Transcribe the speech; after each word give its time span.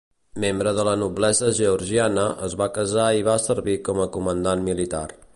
Membre 0.43 0.71
de 0.77 0.85
la 0.85 0.93
noblesa 1.01 1.49
georgiana, 1.59 2.23
es 2.47 2.55
va 2.61 2.69
casar 2.77 3.05
i 3.19 3.23
va 3.27 3.35
servir 3.43 3.75
com 3.91 4.01
a 4.07 4.11
comandant 4.17 4.65
militar. 4.71 5.05